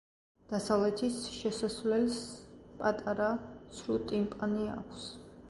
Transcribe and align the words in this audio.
დასავლეთის 0.51 1.19
შესასვლელს 1.33 2.17
პატარა 2.81 3.29
ცრუ 3.77 4.01
ტიმპანი 4.09 4.69
აქვს. 4.81 5.07